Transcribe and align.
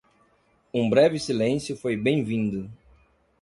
Um 0.73 0.89
breve 0.89 1.19
silêncio 1.19 1.77
foi 1.77 1.95
bem-vindo. 1.95 2.67